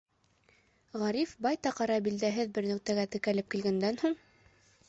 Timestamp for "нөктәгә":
2.73-3.07